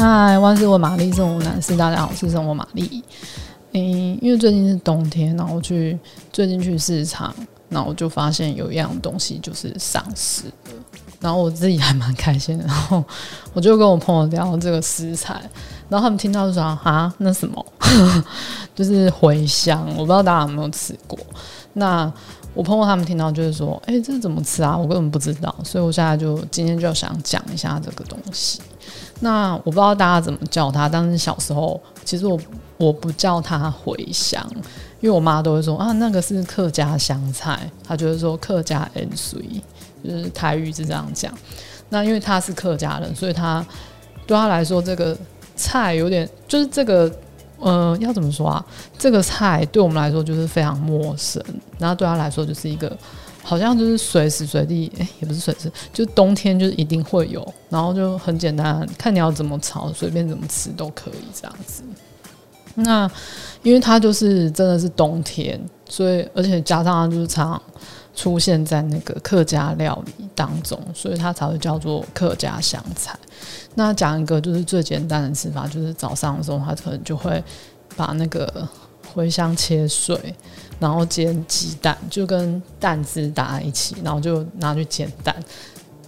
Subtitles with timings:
[0.00, 3.04] 嗨，万事问玛丽，生活男士，大家好，我是生活玛丽。
[3.72, 5.98] 嗯，因为最近是冬天，然后去
[6.32, 7.34] 最近去市场，
[7.68, 10.52] 然后我就发现有一样东西就是上市了，
[11.20, 13.04] 然后我自己还蛮开心的，然后
[13.52, 15.34] 我就跟我朋友聊这个食材，
[15.90, 17.62] 然后他们听到就说啊，那什么，
[18.74, 21.18] 就是茴香，我不知道大家有没有吃过。
[21.74, 22.10] 那
[22.54, 24.74] 我朋友他们听到就是说，哎、这怎么吃啊？
[24.74, 28.62] 我根本不知道，所以我现在就今天就想讲一下这个东西。
[29.20, 32.38] 那我不知道大家怎么叫他，但是小时候其实我
[32.76, 34.44] 我不叫他茴香，
[35.00, 39.42] 因为我妈都会说啊，那个是客家香菜，她就是说客家 n 水，
[40.04, 41.32] 就是台语是这样讲。
[41.88, 43.64] 那因为他是客家人，所以他
[44.26, 45.16] 对他来说这个
[45.54, 47.10] 菜有点就是这个。
[47.62, 48.64] 嗯、呃，要怎么说啊？
[48.96, 51.44] 这个菜对我们来说就是非常陌生，
[51.78, 52.96] 然后对他来说就是一个，
[53.50, 61.82] 好像就是随时随地，哎，也不是随时，就冬天就是一定会有，然后就很简单，看你要怎么炒，随便怎么吃都可以这样子。
[62.76, 63.10] 那
[63.64, 67.60] 因为它就是真的是冬天，所以而且加上它就是常
[68.14, 73.18] 出现在那个客家料理当中，所以它才会叫做客家香菜。
[73.74, 77.42] 那讲一个就是最简单的吃法，就是早上的时候，他可能就会
[77.96, 78.68] 把那个
[79.14, 80.18] 茴香切碎，
[80.78, 85.34] 然后煎鸡蛋，就跟蛋汁打在一起，然后就拿去煎蛋。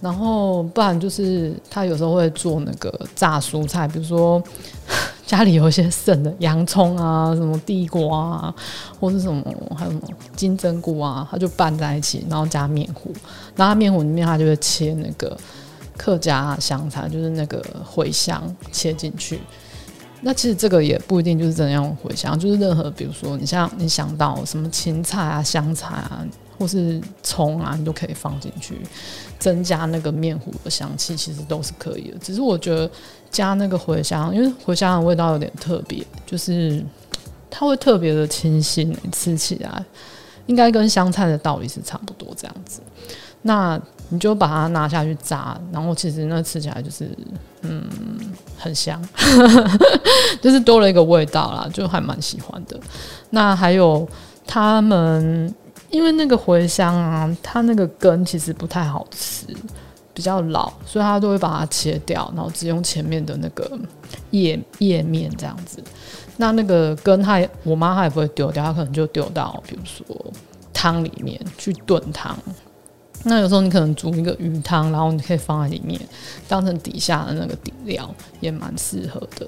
[0.01, 4.41] 然后不然就是他有时候会做那个炸蔬菜，比如说
[5.25, 8.55] 家里有一些剩的洋葱啊，什么地瓜啊，
[8.99, 9.41] 或是什么
[9.77, 10.03] 还有什么
[10.35, 13.13] 金针菇啊，他就拌在一起，然后加面糊，
[13.55, 15.37] 然后面糊里面他就会切那个。
[15.95, 19.39] 客家香菜就是那个茴香切进去，
[20.25, 26.25] 那其实这个也不一定就是怎样茴香，就是任何比如说你像你想到什么芹菜啊、香菜啊，
[26.57, 28.77] 或是葱啊，你都可以放进去，
[29.37, 32.17] 增加那个面糊的香气，其实都是可以的。
[32.19, 32.89] 只是我觉得
[33.29, 36.81] 加那个茴香，因为茴香的味道有点特别，就是
[37.49, 39.83] 它会特别的清新，吃起来
[40.45, 42.81] 应该跟香菜的道理是差不多这样子。
[43.41, 43.77] 那
[44.13, 47.09] 你就把它拿下去炸，然后其实那吃起来就是，
[47.63, 47.83] 嗯，
[48.59, 49.01] 很香，
[50.39, 52.79] 就是多了一个味道啦，就还蛮喜欢的。
[53.31, 54.07] 那还有
[54.45, 55.51] 他们，
[55.89, 59.47] 因为那个茴香啊，它那个根其实不太好吃，
[60.13, 63.79] 比较老，所以他都会把它切掉，然后只用前面的那个
[64.29, 65.83] 叶叶面这样子。
[66.37, 70.05] 那那个根它，我妈她也不会丢掉，她可能就丢到比如说
[70.71, 72.37] 汤里面去炖汤。
[73.23, 75.99] 那有时候你可能煮一个鱼汤，然后你可以放在里面，
[76.47, 79.47] 当成底下的那个底料，也蛮适合的。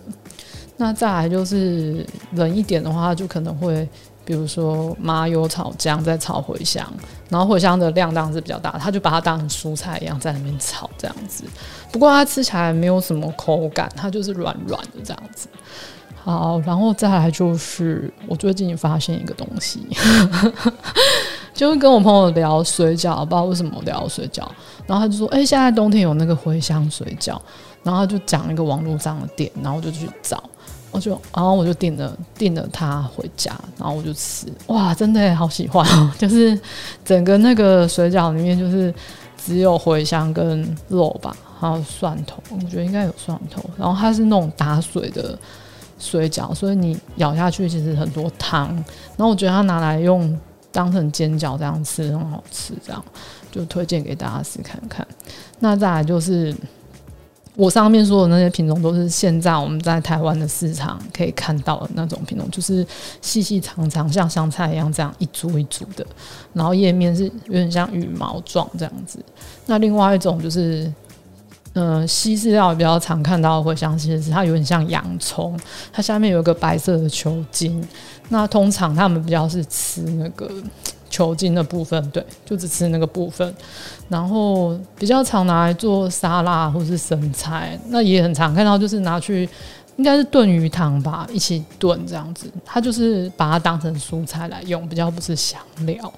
[0.78, 3.88] 那再来就是冷一点的话，就可能会
[4.26, 6.86] 比如说麻油炒姜，再炒茴香，
[7.30, 11.44] 然后茴香的量当然是比较大，他就把它当成蔬菜一样在里面炒这样子。
[11.92, 15.48] 不过它吃起来没有什么口感，它就是软软的这样子。
[16.24, 19.88] 好，然后再来就是我最近发现一个东西。
[21.56, 24.44] 就是跟我朋友聊水饺，不知道为什么聊水饺，
[24.86, 27.40] 然后他就说：“哎、现在冬天有那个茴香水饺。”
[27.82, 30.44] 然后他就讲一个网络上的店，然后我就去找，
[30.90, 36.12] 我就然后我就订了订了它回家，然后我就吃，哇，真的好喜欢哦！
[36.18, 36.60] 就是
[37.06, 38.92] 整个那个水饺里面就是
[39.38, 43.64] 只有茴香跟肉吧，还有蒜头，我觉得应该有蒜头。
[43.78, 45.38] 然后它是那种打水的
[46.00, 48.74] 水饺，所以你咬下去其实很多汤。
[49.16, 50.38] 然后我觉得它拿来用。
[50.76, 53.04] 当成煎饺这样吃很好吃，这样
[53.50, 55.08] 就推荐给大家试看看。
[55.60, 56.54] 那再来就是
[57.56, 62.86] 我上面说的那些品种，都是现在我们在台湾的市场可以看到的那种品种，就是
[63.22, 66.06] 细细长长，像香菜一样这样一株一株的，
[66.52, 69.18] 然后叶面是有点像羽毛状这样子。
[69.66, 70.92] 那另外一种就是。
[71.76, 75.60] 嗯、呃，西式料理比较常看到的茴香，其实是它有点像洋葱，
[75.92, 77.86] 它下面有一个白色的球筋。
[78.30, 80.50] 那通常他们比较是吃那个
[81.10, 83.54] 球筋的部分，对，就只吃那个部分。
[84.08, 89.48] 然后比较常拿来做沙拉或是生菜，那也很常看到，就是拿去
[89.98, 92.50] 应该是炖鱼汤吧，一起炖这样子。
[92.64, 96.14] 它就是把它当成蔬菜来用，比较不是香料。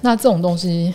[0.00, 0.92] 那这种东西。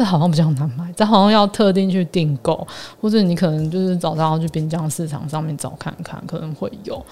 [0.00, 2.66] 这好像比较难买，这好像要特定去订购，
[3.02, 7.04] 或者你可能就是早上要去滨江市场上面找看看，可能会有。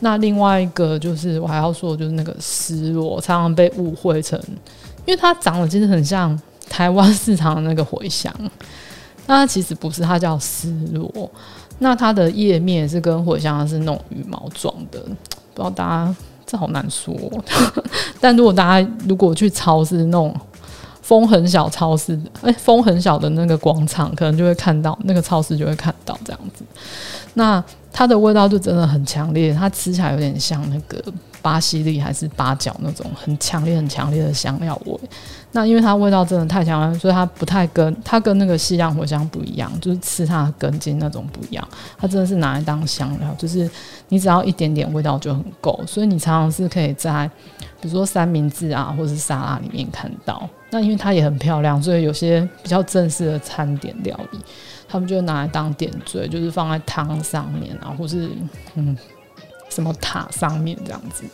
[0.00, 4.36] 那另外一个就是我还要说，就是那个丝萝，常常被误会成，
[5.06, 6.36] 因为它长得其实很像
[6.68, 8.34] 台湾市场的那个茴香，
[9.28, 11.30] 那它其实不是，它叫丝萝。
[11.78, 17.14] 那它的叶面是跟茴香是那种羽毛状的，不知道大家这好难说。
[18.20, 20.34] 但如果大家如果去超市那种。
[21.02, 26.64] 风很小超市，哎、欸，风很小的那个广场，可能就会看到那个超市就会看到这样子。
[27.34, 27.62] 那
[27.92, 31.02] 它的味道就真的很强烈，它吃起来有点像那个
[31.42, 34.98] 巴西利还是八角那种很强烈、很强烈的香料味。
[35.50, 41.66] 那因为它味道真的太强了，所以它不太跟它跟那个西洋茴香不一样，就是吃它的根茎那种不一样。
[41.98, 43.68] 它真的是拿来当香料，就是
[44.08, 47.28] 你只要一点点味道就很够，所以你常常是可以在
[47.80, 50.48] 比如说三明治啊或者是沙拉里面看到。
[50.72, 54.38] 那因为它也很漂亮，所以有些比较正式的餐点料理，
[54.88, 58.30] 他们就拿来当点缀，就是放在汤上面啊，或是
[58.74, 58.96] 嗯
[59.68, 61.24] 什么塔上面这样子。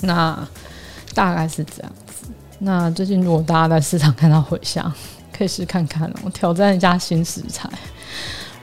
[0.00, 0.38] 那
[1.14, 2.28] 大概是这样子。
[2.60, 4.90] 那最近如果大家在市场看到茴香，
[5.36, 7.68] 可以试看看哦，挑战一下新食材。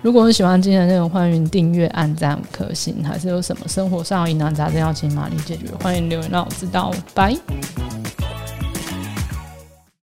[0.02, 3.04] 如果你喜欢今天的内容，欢迎订阅、按赞五颗星。
[3.04, 6.94] 还是有什么生活上疑难杂症要请玛丽解决，欢迎留言让我知道。
[7.14, 7.91] 拜。